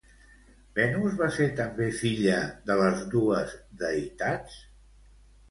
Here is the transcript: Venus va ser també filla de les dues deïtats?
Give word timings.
Venus 0.77 1.17
va 1.19 1.27
ser 1.35 1.47
també 1.59 1.89
filla 1.99 2.39
de 2.71 2.79
les 2.81 3.05
dues 3.13 3.55
deïtats? 3.85 4.59